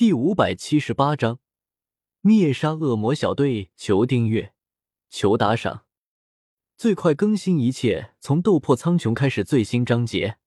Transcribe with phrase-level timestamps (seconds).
[0.00, 1.40] 第五百七十八章
[2.22, 3.70] 灭杀恶魔小队。
[3.76, 4.54] 求订阅，
[5.10, 5.84] 求打赏，
[6.78, 7.60] 最快更新！
[7.60, 9.44] 一切从斗破苍穹开始。
[9.44, 10.38] 最新章节，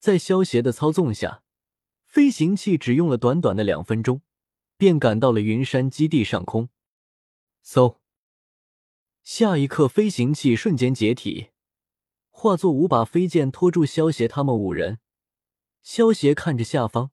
[0.00, 1.44] 在萧协的操纵下，
[2.04, 4.22] 飞行器只用了短短的两分钟，
[4.76, 6.68] 便赶到了云山基地上空。
[7.64, 7.98] 嗖！
[9.22, 11.50] 下一刻，飞行器瞬间解体，
[12.28, 14.98] 化作五把飞剑拖住萧协他们五人。
[15.80, 17.12] 萧协看着下方。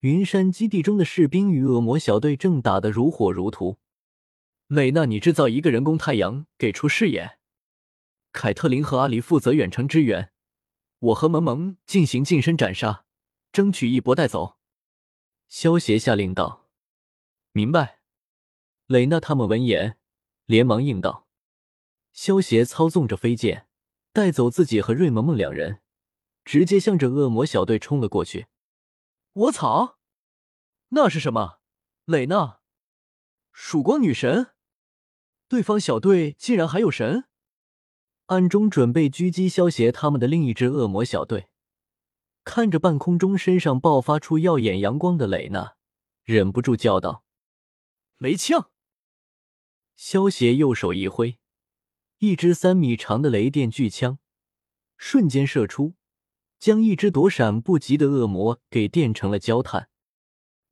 [0.00, 3.78] 云山基地中的士兵与恶魔小队正打得如火如荼。
[4.66, 7.38] 蕾娜，你制造一个人工太阳，给出视野。
[8.32, 10.32] 凯特琳和阿离负责远程支援，
[11.00, 13.04] 我和萌萌进行近身斩杀，
[13.52, 14.56] 争取一波带走。
[15.48, 16.70] 萧协下令道
[17.52, 17.98] ：“明白。”
[18.86, 19.98] 蕾娜他们闻言
[20.46, 21.26] 连忙应道。
[22.14, 23.66] 萧协操纵着飞剑，
[24.14, 25.80] 带走自己和瑞萌萌两人，
[26.44, 28.46] 直接向着恶魔小队冲了过去。
[29.32, 29.98] 我操！
[30.88, 31.60] 那是什么？
[32.04, 32.60] 蕾娜，
[33.52, 34.48] 曙光女神？
[35.46, 37.28] 对方小队竟然还有神？
[38.26, 41.48] 暗中准备狙击萧协他们的另一支恶魔小队，
[42.42, 45.76] 看着半空中身上爆发出耀眼阳光的蕾娜，
[46.24, 47.24] 忍不住叫道
[48.18, 48.70] ：“没枪！”
[49.94, 51.38] 萧邪右手一挥，
[52.18, 54.18] 一支三米长的雷电巨枪
[54.96, 55.94] 瞬间射出。
[56.60, 59.88] 将一只躲闪不及的恶魔给电成了焦炭。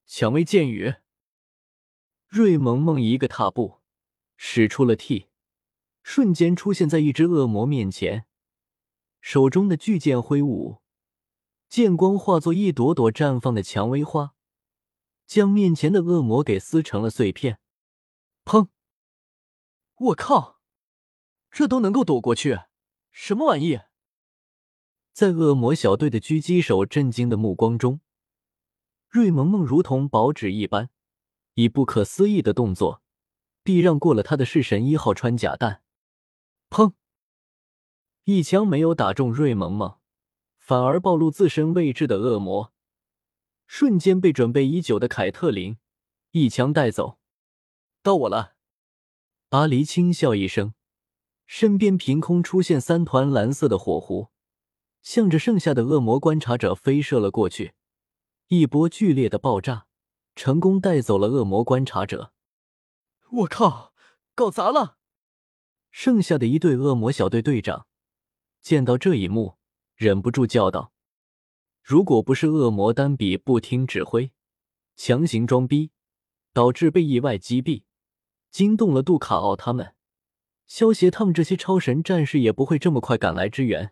[0.07, 0.97] 蔷薇剑雨，
[2.29, 3.81] 瑞萌萌一个踏步，
[4.37, 5.29] 使出了 T，
[6.03, 8.27] 瞬间出现在一只恶魔面前，
[9.23, 10.83] 手中的巨剑挥舞，
[11.71, 14.35] 剑光化作一朵朵绽放的蔷薇花，
[15.27, 17.59] 将面前的恶魔给撕成了碎片。
[18.45, 18.69] 砰！
[19.97, 20.61] 我靠，
[21.51, 22.61] 这都能够躲过去？
[23.11, 23.81] 什么玩意？
[25.19, 27.99] 在恶魔小队的狙击手震惊的目光中，
[29.09, 30.91] 瑞萌萌如同薄纸一般，
[31.55, 33.03] 以不可思议的动作
[33.65, 35.83] 避让过了他的弑神一号穿甲弹。
[36.71, 36.93] 砰！
[38.23, 39.99] 一枪没有打中瑞萌萌，
[40.57, 42.73] 反而暴露自身位置的恶魔，
[43.67, 45.79] 瞬间被准备已久的凯特琳
[46.31, 47.19] 一枪带走。
[48.05, 48.53] 到我了！
[49.49, 50.75] 阿离轻笑一声，
[51.45, 54.29] 身边凭空出现三团蓝色的火狐。
[55.09, 57.73] 向着剩下的恶魔观察者飞射了过去，
[58.49, 59.87] 一波剧烈的爆炸，
[60.37, 62.35] 成功带走了恶魔观察者。
[63.31, 63.95] 我靠，
[64.35, 64.99] 搞砸了！
[65.91, 67.87] 剩下的一队恶魔小队队长
[68.61, 69.57] 见到这一幕，
[69.97, 70.93] 忍不住叫道
[71.83, 74.33] ：“如果不是恶魔丹比不听指挥，
[74.95, 75.91] 强行装逼，
[76.53, 77.85] 导致被意外击毙，
[78.51, 79.95] 惊动了杜卡奥他们，
[80.67, 83.91] 萧协他们这些超神战士也不会这么快赶来支援。”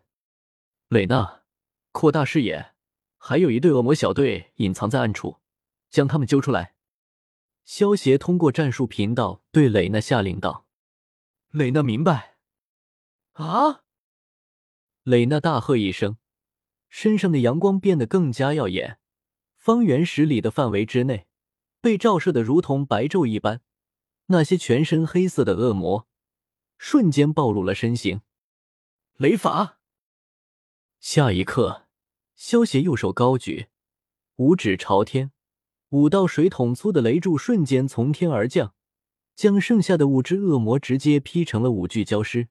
[0.88, 1.42] 蕾娜，
[1.90, 2.72] 扩大视野，
[3.16, 5.40] 还有一队恶魔小队隐藏在暗处，
[5.90, 6.76] 将他们揪出来。
[7.64, 10.68] 萧协通过战术频道对蕾娜下令道
[11.50, 12.36] ：“蕾娜明白。”
[13.34, 13.82] 啊！
[15.02, 16.18] 蕾娜大喝一声，
[16.88, 19.00] 身上的阳光变得更加耀眼，
[19.56, 21.26] 方圆十里的范围之内
[21.80, 23.60] 被照射的如同白昼一般。
[24.26, 26.06] 那些全身黑色的恶魔
[26.78, 28.20] 瞬间暴露了身形。
[29.16, 29.75] 雷法。
[31.08, 31.86] 下一刻，
[32.34, 33.68] 萧协右手高举，
[34.38, 35.30] 五指朝天，
[35.90, 38.74] 五道水桶粗的雷柱瞬间从天而降，
[39.36, 42.48] 将剩下的五只恶魔直接劈成了五具焦尸。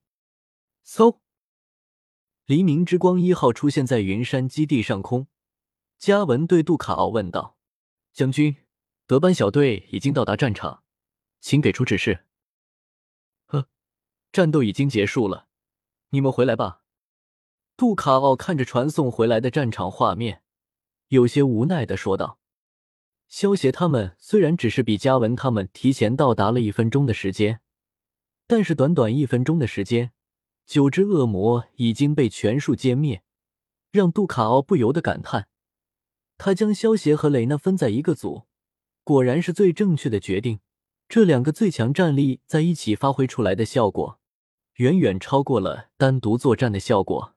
[0.87, 1.19] 嗖！
[2.45, 5.27] 黎明之光一号出现在云山基地上空。
[5.97, 7.57] 嘉文对杜卡奥问道
[8.15, 8.55] ：“将军，
[9.05, 10.85] 德班小队已经到达战场，
[11.41, 12.23] 请给出指示。
[13.47, 13.67] ”“呵，
[14.31, 15.49] 战斗已经结束了，
[16.11, 16.83] 你们回来吧。”
[17.77, 20.41] 杜卡奥看着传送回来的战场画面，
[21.09, 22.39] 有些无奈的说道
[23.27, 27.59] ：“萧协他们虽然只是比嘉文他们提前到达了一分钟的时间，
[28.47, 30.11] 但是短短一分钟的时间，
[30.65, 33.23] 九只恶魔已经被全数歼灭，
[33.91, 35.49] 让杜卡奥不由得感叹：
[36.37, 38.43] 他将萧协和雷娜分在一个组，
[39.03, 40.61] 果然是最正确的决定。
[41.09, 44.17] 这两个最强战力在一起发挥出来的效果，
[44.75, 47.33] 远远超过了单独作战的效果。”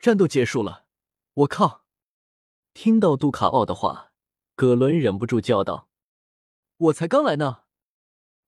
[0.00, 0.86] 战斗结束了，
[1.34, 1.84] 我靠！
[2.72, 4.12] 听到杜卡奥的话，
[4.54, 5.90] 葛伦忍不住叫道
[6.78, 7.64] ：“我才刚来呢，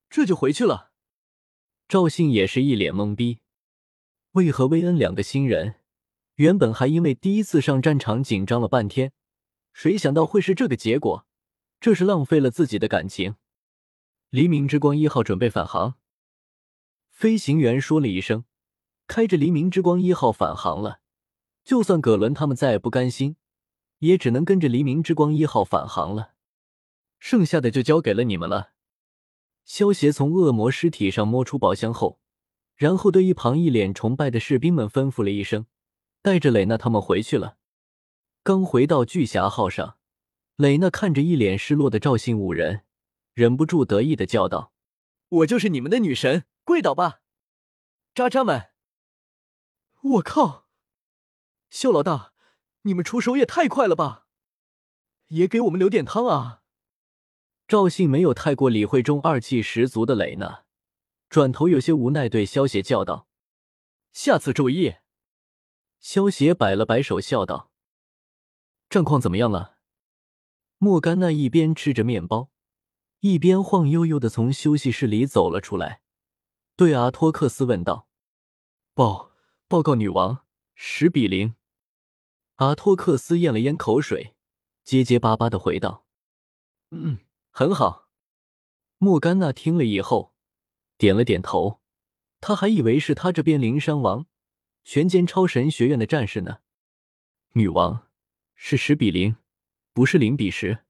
[0.09, 0.93] 这就回去了。”
[1.87, 3.41] 赵信也是一脸懵逼，
[4.31, 5.75] 为何薇恩两个新人
[6.37, 9.13] 原本还因为第一次上战场紧张了半天，
[9.75, 11.27] 谁想到会是这个结果？
[11.79, 13.35] 这是浪费了自己的感情。
[14.31, 15.97] 黎明之光一号准备返航，
[17.11, 18.47] 飞行员说了一声，
[19.07, 21.02] 开着黎明之光一号返航了。
[21.65, 23.37] 就算葛伦他们再不甘心，
[23.99, 26.35] 也只能跟着黎明之光一号返航了。
[27.19, 28.73] 剩下的就交给了你们了。
[29.65, 32.21] 萧协从恶魔尸体上摸出宝箱后，
[32.75, 35.67] 然后对一旁一脸崇拜的士兵们吩咐了一声，
[36.21, 37.59] 带着蕾娜他们回去了。
[38.43, 39.99] 刚回到巨侠号上，
[40.57, 42.85] 蕾娜看着一脸失落的赵信五人，
[43.35, 44.73] 忍不住得意的叫道
[45.31, 47.21] ：“我就是你们的女神，跪倒吧，
[48.13, 48.71] 渣渣们！”
[50.03, 50.62] 我靠，
[51.73, 52.35] 秀老大，
[52.83, 54.27] 你们出手也太快了吧！
[55.29, 56.61] 也给我们留点汤啊！
[57.67, 60.67] 赵信没有太过理会中二气十足的蕾娜，
[61.31, 63.27] 转头有些无奈对萧邪叫道
[64.13, 64.97] ：“下次注意。”
[65.99, 67.71] 萧邪摆了摆手，笑道
[68.91, 69.79] ：“战况怎么样了？”
[70.77, 72.51] 莫甘娜一边吃着面包，
[73.21, 76.03] 一边晃悠悠的从休息室里走了出来，
[76.77, 78.07] 对阿托克斯问道
[78.93, 79.33] ：“报
[79.67, 80.45] 报告女王，
[80.75, 81.55] 十比零。”
[82.57, 84.35] 阿托克斯咽了咽口水，
[84.85, 86.07] 结结巴巴的回道
[86.91, 87.19] ：“嗯。”
[87.55, 88.09] 很好，
[88.97, 90.33] 莫甘娜听了以后
[90.97, 91.83] 点了点头。
[92.41, 94.27] 他还以为是他这边零伤亡，
[94.85, 96.61] 全歼超神学院的战士呢。
[97.53, 98.09] 女王
[98.55, 99.37] 是十比零，
[99.93, 100.87] 不是零比十。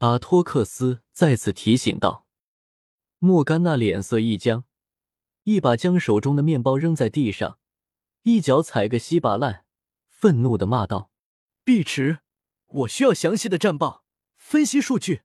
[0.00, 2.26] 阿托克斯再次提醒道。
[3.18, 4.66] 莫甘娜脸色一僵，
[5.44, 7.58] 一把将手中的面包扔在地上，
[8.24, 9.61] 一脚踩个稀巴烂，
[10.22, 11.10] 愤怒的骂道
[11.66, 12.20] ：“碧池，
[12.66, 14.04] 我需要详细的战报
[14.36, 15.22] 分析数据。”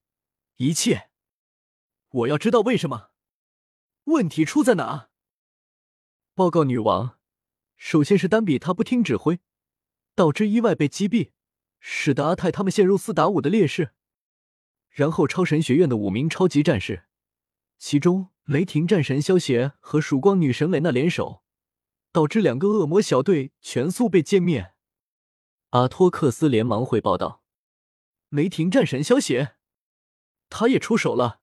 [0.58, 1.12] 一切，
[2.10, 3.12] 我要知道为什么？
[4.06, 5.10] 问题出在哪？
[6.34, 7.20] 报告女王，
[7.76, 9.40] 首先是丹比他不听指挥，
[10.16, 11.30] 导致意外被击毙，
[11.80, 13.94] 使得阿泰他们陷入四打五的劣势。
[14.90, 17.06] 然后超神学院的五名超级战士，
[17.78, 21.44] 其中雷霆战神萧协和曙光女神蕾娜联手，
[22.12, 24.74] 导致两个恶魔小队全速被歼灭。
[25.72, 27.44] 阿托克斯连忙汇报道
[28.30, 29.56] ：“雷霆战神萧协。”
[30.50, 31.42] 他也出手了，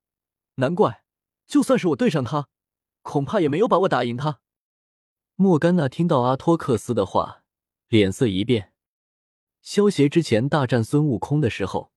[0.54, 1.04] 难怪，
[1.46, 2.48] 就算是我对上他，
[3.02, 4.40] 恐怕也没有把握打赢他。
[5.34, 7.42] 莫甘娜听到阿托克斯的话，
[7.88, 8.72] 脸色一变。
[9.60, 11.92] 萧协之前大战孙悟空的时候，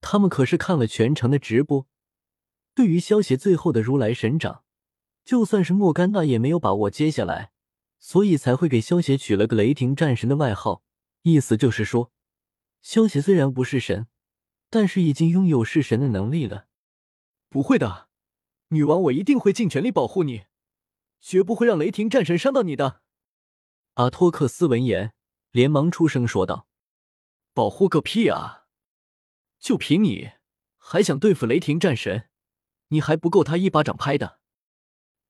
[0.00, 1.86] 他们可是看了全程的直播。
[2.74, 4.64] 对于萧协最后的如来神掌，
[5.24, 7.52] 就算是莫甘娜也没有把握接下来，
[8.00, 10.82] 所以才会给萧协取了个雷霆战神的外号。
[11.22, 12.12] 意思就是说，
[12.80, 14.06] 萧协虽然不是神。
[14.74, 16.66] 但是已经拥有弑神的能力了，
[17.50, 18.08] 不会的，
[18.68, 20.46] 女王，我一定会尽全力保护你，
[21.20, 23.02] 绝不会让雷霆战神伤到你的。
[23.96, 25.12] 阿托克斯闻言，
[25.50, 26.66] 连忙出声说道
[27.52, 28.64] ：“保护个屁啊！
[29.58, 30.30] 就凭你，
[30.78, 32.30] 还想对付雷霆战神？
[32.88, 34.40] 你还不够他一巴掌拍的。”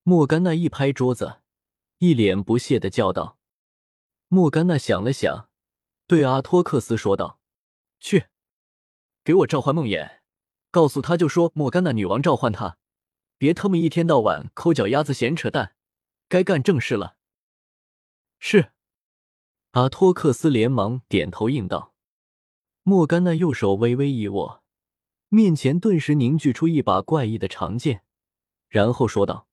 [0.05, 1.41] 莫甘娜一拍桌子，
[1.99, 3.41] 一脸不屑的叫道
[4.29, 5.51] ：“莫甘娜想了想，
[6.13, 7.41] 对阿托克斯说道：
[7.99, 8.27] 去。”
[9.25, 10.19] 给我召唤梦魇，
[10.71, 12.77] 告诉他就说莫甘娜女王召唤他，
[13.39, 15.75] 别他妈一天到晚抠脚丫子闲扯淡，
[16.29, 17.17] 该干正事了。
[18.39, 18.73] 是，
[19.71, 21.95] 阿托克斯连忙点头应道。
[22.83, 24.63] 莫甘娜右手微微一握，
[25.31, 28.05] 面前顿时凝聚出一把怪异的长剑，
[28.69, 29.49] 然后说道：“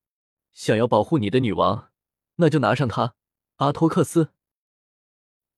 [0.52, 1.94] 想要保护你的女王，
[2.36, 3.16] 那就拿上它。”
[3.64, 4.34] 阿托克斯，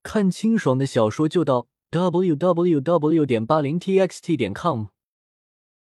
[0.03, 1.67] 看清爽的小说就到。
[1.91, 3.25] w w w.
[3.25, 4.85] 点八零 t x t 点 com